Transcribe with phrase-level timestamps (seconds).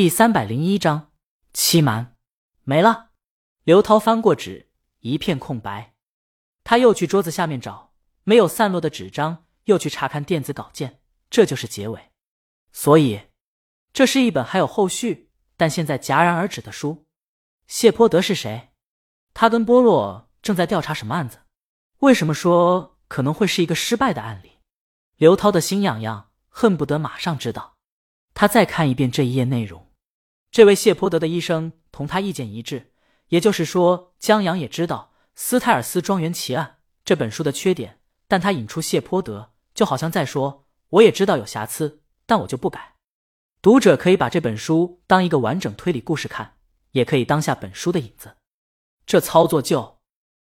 [0.00, 1.10] 第三百零一章
[1.52, 2.14] 欺瞒
[2.62, 3.08] 没了。
[3.64, 5.96] 刘涛翻过纸，一片空白。
[6.62, 12.12] 他又去桌子下面找，没有散落的纸张，又去查看电子稿件，这就是结尾。
[12.70, 13.22] 所以，
[13.92, 17.08] 这是一本还有后续，但现在戛然而止的书。
[17.66, 18.68] 谢泼德是谁？
[19.34, 21.40] 他跟波洛正在调查什么案子？
[21.98, 24.60] 为什么说可能会是一个失败的案例？
[25.16, 27.74] 刘涛的心痒痒，恨不得马上知道。
[28.32, 29.87] 他再看一遍这一页内容，
[30.50, 32.92] 这位谢泼德的医生同他意见一致，
[33.28, 42.96] 也就是说，江阳也知道斯泰尔斯庄园奇案这本书的缺点，但他引出谢泼德，就好像在说：“我也知道有瑕疵，但我就不改。”
[43.60, 46.56] 读者可以把这本书当一个完整推理故事看，
[46.92, 48.36] 也可以当下本书的影子。
[49.04, 49.98] 这操作就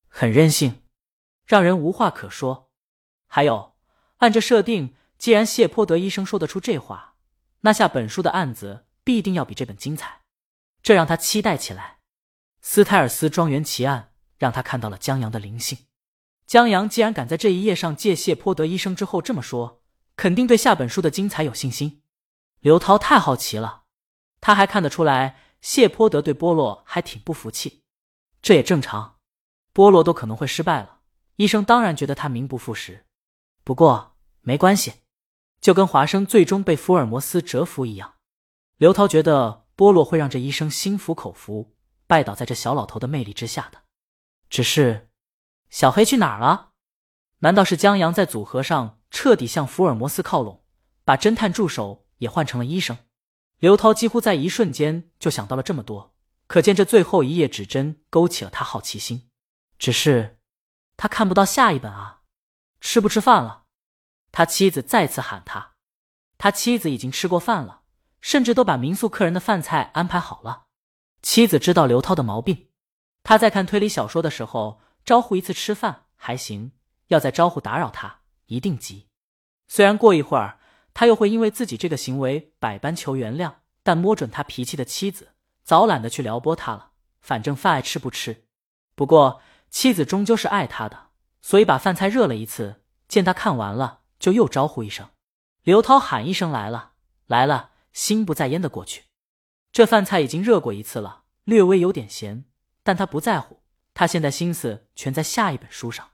[0.09, 0.83] 很任性，
[1.47, 2.71] 让人无话可说。
[3.27, 3.75] 还有，
[4.19, 7.17] 按这设定，既然谢泼德医生说得出这话。
[7.61, 10.23] 那下本书的案子必定要比这本精彩，
[10.83, 11.99] 这让他期待起来。
[12.63, 15.87] 斯泰尔斯庄园奇案让他看到了江阳的灵性。
[16.47, 19.83] 江阳既然敢在这一页上借谢泼德医生之后这么说，
[20.17, 22.03] 肯定对下本书的精彩有信心。
[22.61, 23.85] 刘涛太好奇了，
[24.41, 27.83] 他还看得出来谢泼德对波洛还挺不服气，
[28.43, 29.19] 这也正常，
[29.73, 31.01] 波洛都可能会失败了，
[31.37, 33.07] 医生当然觉得他名不副实。
[33.65, 34.95] 不过没关系。
[35.61, 38.15] 就跟华生最终被福尔摩斯折服一样，
[38.81, 43.83] 刘涛觉得波洛会让这医生心服口服，拜倒在这小老头的魅力之下的。
[44.49, 45.11] 只是，
[45.69, 46.71] 小黑去哪儿了？
[47.41, 50.65] 难道是江阳在组合上彻底向福尔摩斯靠拢，
[51.05, 52.97] 把侦探助手也换成了医生？
[53.59, 56.15] 刘涛几乎在一瞬间就想到了这么多，
[56.47, 59.29] 可见这最后一页指针勾起了他好奇心。
[59.79, 60.39] 只是，
[60.97, 62.23] 他看不到下一本啊！
[62.81, 63.65] 吃不吃饭了？
[64.33, 65.75] 他妻子再次喊他，
[66.39, 67.80] 他妻子已经吃过饭了，
[68.21, 70.67] 甚至都把民宿客人的饭菜安排好了。
[71.23, 72.69] 妻子知道刘涛的毛病，
[73.23, 76.73] 他在看推理小说的时候招呼一次吃饭还行，
[77.09, 79.09] 要再招呼打扰他一定急。
[79.69, 80.59] 虽然过一会儿
[80.95, 85.29] 他又会因为自己这个行为百般求原谅，但摸准他脾气的妻子
[85.63, 86.91] 早懒得去撩拨他了，
[87.21, 88.45] 反正饭爱吃不吃。
[88.95, 89.41] 不过
[89.71, 91.09] 妻子终究是爱他的，
[91.41, 93.99] 所以把饭菜热了一次，见他看完了。
[94.21, 95.09] 就又招呼一声，
[95.63, 96.93] 刘涛喊一声来了
[97.27, 99.05] 来了，心不在焉的过去。
[99.73, 102.45] 这饭菜已经热过一次了，略微有点咸，
[102.83, 103.63] 但他不在乎，
[103.95, 106.11] 他现在心思全在下一本书上。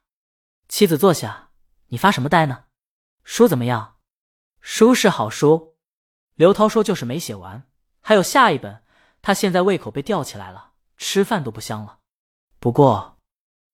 [0.69, 1.51] 妻子坐下，
[1.89, 2.65] 你发什么呆呢？
[3.25, 3.97] 书怎么样？
[4.61, 5.77] 书是好书，
[6.35, 7.69] 刘涛说就是没写完，
[8.01, 8.83] 还有下一本。
[9.23, 12.01] 他现在胃口被吊起来了，吃饭都不香了。
[12.59, 13.19] 不过，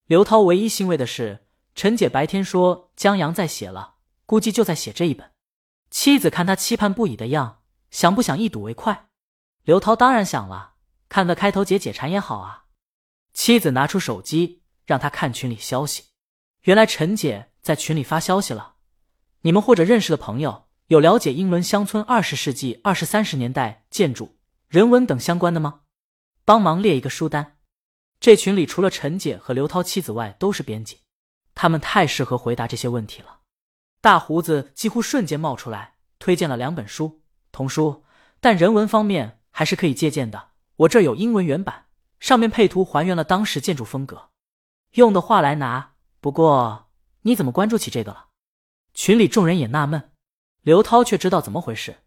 [0.06, 3.96] 刘涛唯一欣慰的是，陈姐白天说江阳在写了。
[4.24, 5.32] 估计就在写这一本。
[5.90, 7.61] 妻子看他期盼不已的样，
[7.92, 9.10] 想不想一睹为快？
[9.64, 10.75] 刘涛当然想了，
[11.10, 12.64] 看个开头解解馋也好啊。
[13.34, 16.06] 妻子拿出手机，让他看群里消息。
[16.62, 18.76] 原来陈姐在群里发消息了：
[19.42, 24.38] 你们或者认识的朋友有了解英伦乡村二十世纪二十三十年代建筑、
[24.69, 25.82] 人文等相关的吗？
[26.47, 27.58] 帮忙列一个书单。
[28.19, 31.00] 这群里除了陈姐和刘涛妻子外，都是编辑，
[31.54, 33.41] 他们太适合回答这些问题了。
[34.00, 37.21] 大胡子几乎瞬间冒出来，推荐了两本书，
[37.52, 38.04] 童书，
[38.40, 40.48] 但人文方面还是可以借鉴的。
[40.76, 41.86] 我这有英文原版，
[42.18, 44.30] 上面配图还原了当时建筑风格，
[44.92, 45.92] 用的话来拿。
[46.20, 46.90] 不过
[47.22, 48.28] 你怎么关注起这个了？
[48.94, 50.10] 群里众人也纳闷，
[50.62, 51.98] 刘涛却知道怎么回事。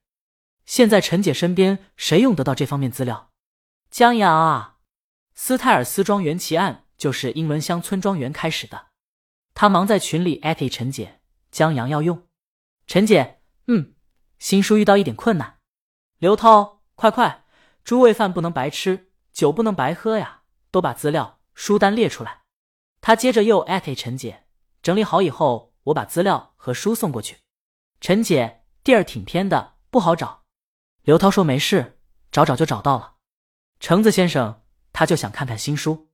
[0.66, 3.30] 现在陈姐身边谁用得到这方面资料？
[3.90, 4.80] 江阳啊，
[5.34, 8.88] 斯泰尔斯庄园奇案就是英伦乡村庄园开始的。
[9.54, 11.22] 他忙在群里艾特陈姐。
[11.52, 12.28] 江阳要用，
[12.86, 13.95] 陈姐，嗯，
[14.40, 15.60] 新书遇到一点困难。
[16.18, 17.46] 刘涛，快快，
[17.84, 20.42] 诸位饭不能白吃，酒不能白喝呀，
[20.72, 22.42] 都把资料书单列出来。
[23.02, 24.46] 他接着又艾特陈姐，
[24.82, 27.38] 整理好以后，我把资料和书送过去。
[28.02, 30.44] 陈姐，地儿挺偏的，不好找。
[31.04, 32.00] 刘涛说没事，
[32.32, 33.16] 找找就找到了。
[33.80, 36.10] 橙子先生，他就想看看新书。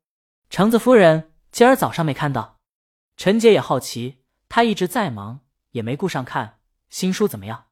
[0.49, 2.59] 橙子夫人，今儿早上没看到。
[3.15, 4.23] 陈姐也好奇。
[4.49, 6.59] 她一直在忙，也没顾上看
[6.89, 7.67] 新书怎么样。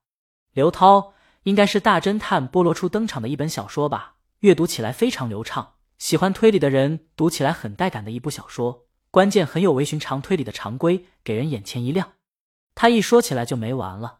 [0.53, 1.13] 刘涛
[1.43, 8.85] 应该是大侦探波罗初登场的一本小说吧，阅读起来非常流畅，喜欢推理的人读起来很带感的一部小说。
[9.11, 12.13] 关键很有违寻常推理的常规，给人眼前一亮。
[12.75, 14.19] 他一说起来就没完了。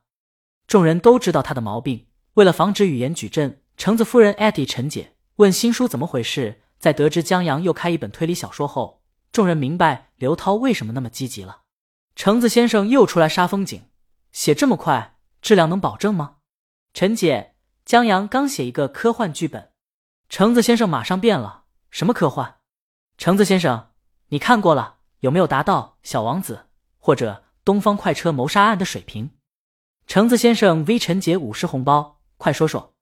[0.66, 6.62] 众人都知道他的毛病，为了防止语言矩阵，橙子夫人艾迪陈姐问新书怎么回事。
[6.80, 9.02] 在得知江阳又开一本推理小说后，
[9.34, 11.64] 众人明白刘涛为什么那么积极了。
[12.16, 13.84] 橙子先生又出来杀风景，
[14.32, 16.38] 写这么快，质量能保证吗？
[16.94, 17.56] 陈姐，
[17.86, 19.72] 江阳刚写一个科幻剧本，
[20.28, 21.66] 橙子先生马上变了。
[21.90, 22.58] 什么科幻？
[23.18, 23.92] 橙子先生，
[24.30, 26.56] 你看过了，有没有达到《小王子》
[26.98, 29.32] 或者《东方快车谋杀案》的水平？
[30.08, 32.96] 橙子先生 V 陈姐五十红包，快说说。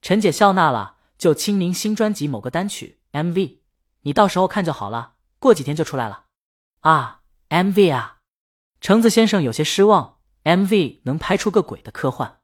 [0.00, 3.58] 陈姐笑纳了，就清明新专辑某个单曲 MV，
[4.02, 6.24] 你到时候看就好了，过几天就出来了。
[6.80, 8.18] 啊，MV 啊！
[8.80, 12.40] 橙子先生有些失望，MV 能拍出个鬼的科幻？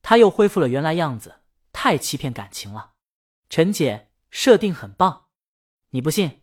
[0.00, 1.40] 他又恢复了原来样子，
[1.72, 2.92] 太欺骗感情了。
[3.50, 5.26] 陈姐设定很棒，
[5.90, 6.42] 你不信？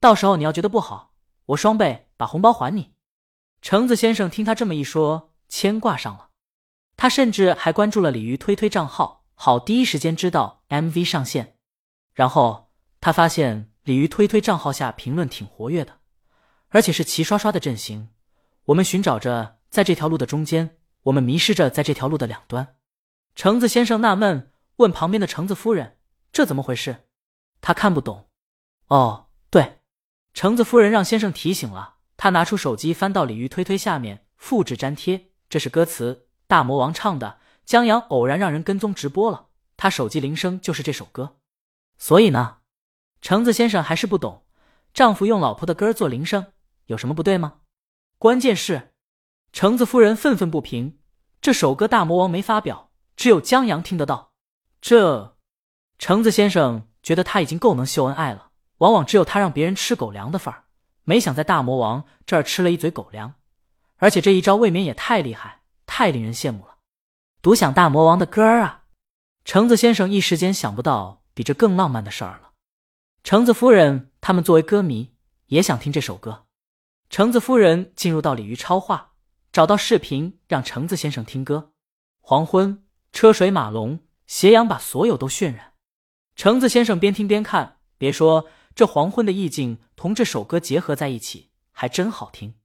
[0.00, 1.14] 到时候你要觉得不好，
[1.46, 2.94] 我双倍把红包还你。
[3.62, 6.30] 橙子先生听他这么一说，牵挂上了。
[6.96, 9.24] 他甚至还关注了鲤鱼推推账号。
[9.34, 11.56] 好，第一时间知道 MV 上线，
[12.14, 12.70] 然后
[13.00, 16.00] 他发现鲤鱼推推账号下评论挺活跃的，
[16.68, 18.08] 而且是齐刷刷的阵型。
[18.66, 22.76] 我们寻找着在这条路的中间，我们迷失着在这条路的两端。
[23.34, 25.98] 橙子先生纳闷，问旁边的橙子夫人
[26.32, 27.06] ：“这怎么回事？”
[27.60, 28.28] 他看不懂。
[28.88, 29.80] 哦，对，
[30.32, 31.96] 橙子夫人让先生提醒了。
[32.16, 37.38] 他拿出手机，翻到鲤鱼推推下面，复制粘贴，这是歌词，大魔王唱的。
[37.66, 41.36] 江阳偶然让人跟踪直播了，他手机铃声就是这首歌，
[41.98, 42.58] 所以呢，
[43.20, 44.46] 橙子先生还是不懂，
[44.94, 46.52] 丈夫用老婆的歌做铃声
[46.86, 47.60] 有什么不对吗？
[48.18, 48.94] 关键是，
[49.56, 50.98] 橙子夫人愤愤不平，
[51.40, 54.32] 这首歌大魔王没发表，只有江阳听得到。
[54.82, 55.38] 这，
[55.98, 60.64] 橙子先生觉得他已经够能秀恩爱了，往往只有他让别人吃狗粮的份儿，
[61.04, 63.32] 没想在大魔王这儿吃了一嘴狗粮，
[63.96, 66.76] 而且这一招未免也太厉害，太令人羡慕了。
[67.40, 68.82] 独享大魔王的歌儿啊！
[69.46, 72.50] 橙子先生一时间想不到比这更浪漫的事儿了。
[73.24, 75.14] 橙子夫人他们作为歌迷
[75.46, 76.44] 也想听这首歌。
[77.08, 79.14] 橙子夫人进入到鲤鱼超话，
[79.56, 81.72] 找到视频让橙子先生听歌。
[82.20, 85.72] 黄昏，车水马龙，斜阳把所有都渲染。
[86.34, 92.56] 橙子先生边听边看，别说这黄昏的意境同这首歌结合在一起，还真好听。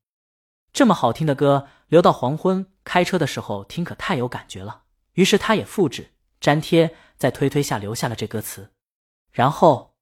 [0.73, 4.83] 这么好听的歌，留到黄昏开车的时候听，可太有感觉了。
[5.13, 6.11] 于是他也复制
[6.41, 8.73] 粘贴在推推下留下了这歌词，
[9.31, 9.95] 然后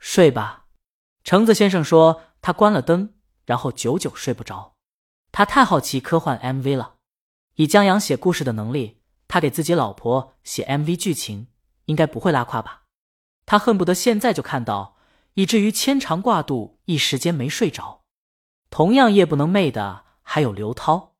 [0.00, 0.66] 睡吧。
[1.22, 3.14] 橙子先生说他关了灯，
[3.44, 4.73] 然后久久睡不着。
[5.36, 6.94] 他太好奇科幻 MV 了。
[7.56, 11.48] 以江阳写故事的能力，他给自己老婆写 MV 剧情
[11.86, 12.84] 应该不会拉胯吧？
[13.44, 14.96] 他恨不得现在就看到，
[15.32, 18.04] 以至于牵肠挂肚，一时间没睡着。
[18.70, 20.04] 同样夜不能寐的。
[20.22, 21.14] 还有刘涛，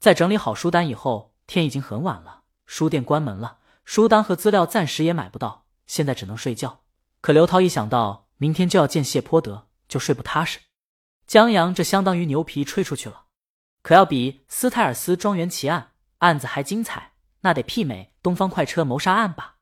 [0.00, 6.80] 在整理好书单以后，天已经很晚了，书店关门了，书单和资料暂时也买不到，现在只能睡觉。
[7.20, 10.58] 可刘涛一想到明天就要见谢泼德，就睡不踏实。
[11.28, 13.26] 江阳这相当于牛皮吹出去了，
[13.82, 19.56] 可要比斯泰尔斯庄园奇案案子还精彩，那得媲美东方快车谋杀案吧？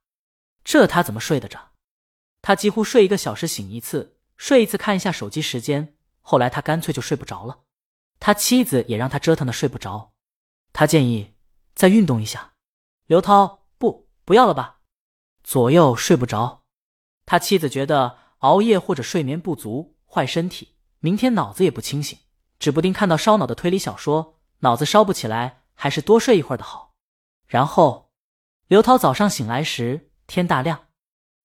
[0.62, 1.72] 这他怎么睡得着？
[2.42, 7.60] 他几乎睡一个小时醒一次，睡一次看一下手机时间，后来他干脆就睡不着了。
[8.18, 10.12] 他妻子也让他折腾的睡不着，
[10.72, 11.34] 他建议
[11.74, 12.52] 再运动一下。
[13.06, 14.80] 刘涛不，不要了吧，
[15.42, 16.64] 左右睡不着。
[17.24, 22.18] 他妻子觉得熬夜或者睡眠不足坏身体，明天脑子也不清醒，
[22.60, 26.94] 指不定看到烧脑的推理小说，脑子烧不起来，还是多睡一会儿的好。
[27.46, 28.12] 然后，
[28.68, 30.88] 刘涛早上醒来时天大亮，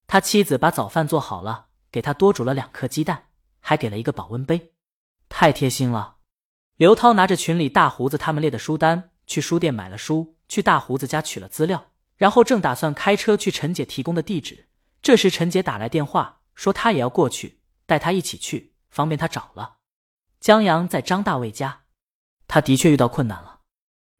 [0.06, 3.30] 他妻子把早饭做好了，给他多煮了两颗鸡蛋，
[3.62, 4.74] 还给了一个保温杯，
[5.30, 6.18] 太贴心了。
[6.76, 14.68] 刘涛拿着群里大胡子他们列的书单，去书店买了书，去大胡子家取了资料，然后正打算开车去陈姐提供的地址。
[15.02, 19.78] 这时陈姐打来电话，说她也要过去，带他一起去，方便他找了。
[20.46, 21.86] 江阳在张大卫家，
[22.48, 23.62] 他的确遇到困难了。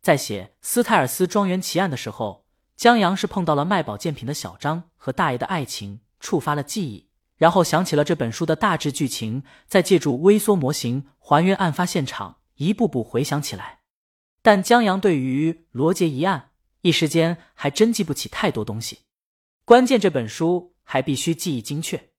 [0.02, 7.12] 在写《斯泰尔斯庄园奇案》的时候，江阳是碰到了卖保健品的小张和大爷的爱情，触发了记忆。
[7.36, 12.38] 然后想起了这本书的大致剧情，再借助微缩模型还原案发现场。
[12.56, 13.82] 一步步回想起来，
[14.42, 19.02] 但江阳对于罗杰一案一时间还真记不起太多东西。
[19.64, 22.10] 关键这本书还必须记忆精确，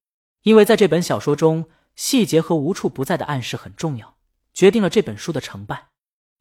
[0.43, 4.17] 因为在这本小说中，细节和无处不在的暗示很重要，
[4.55, 5.89] 决定了这本书的成败。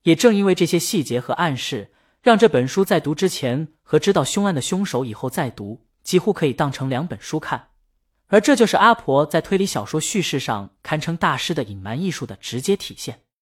[0.03, 7.69] 也正因为这些细节和暗示，让这本书在读之前和知道凶案的凶手以后再读，几乎可以当成两本书看。
[8.27, 13.25] 而这就是阿婆在推理小说叙事上堪称大师的隐瞒艺术的直接体现。